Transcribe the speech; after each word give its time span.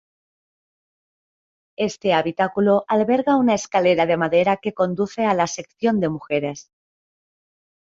Este 1.77 2.13
habitáculo 2.15 2.85
alberga 2.87 3.35
una 3.35 3.53
escalera 3.53 4.07
de 4.07 4.17
madera 4.17 4.57
que 4.57 4.73
conduce 4.73 5.25
a 5.25 5.35
la 5.35 5.45
sección 5.45 5.99
de 5.99 6.09
mujeres. 6.09 6.71